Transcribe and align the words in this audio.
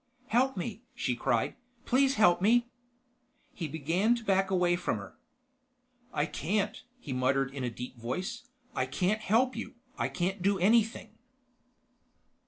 "Help 0.29 0.57
me!" 0.57 0.81
she 0.95 1.15
cried. 1.15 1.53
"Please 1.85 2.15
help 2.15 2.41
me!" 2.41 2.65
He 3.53 3.67
began 3.67 4.15
to 4.15 4.23
back 4.23 4.49
away 4.49 4.75
from 4.75 4.97
her. 4.97 5.15
"I 6.11 6.25
can't," 6.25 6.81
he 6.99 7.13
muttered 7.13 7.53
in 7.53 7.63
a 7.63 7.69
deep 7.69 7.97
voice. 7.99 8.45
"I 8.73 8.87
can't 8.87 9.21
help 9.21 9.55
you. 9.55 9.75
I 9.99 10.09
can't 10.09 10.41
do 10.41 10.57
anything." 10.57 11.11